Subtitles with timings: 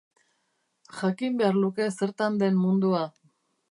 [1.01, 3.09] Jakin behar luke zertan den mundua.